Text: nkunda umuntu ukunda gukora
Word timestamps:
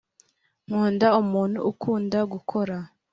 nkunda 0.67 1.07
umuntu 1.21 1.57
ukunda 1.71 2.19
gukora 2.33 2.75